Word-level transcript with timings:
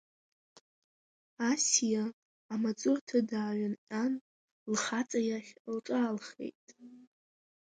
Асиа, 1.49 2.03
амаҵурҭа 2.53 3.19
дааҩынҟьан, 3.29 4.13
лхаҵа 4.71 5.19
иахь 5.29 5.51
лҿаалхеит… 5.75 6.63